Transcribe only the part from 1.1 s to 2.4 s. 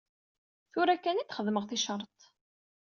i d-xedmeɣ ticreḍt.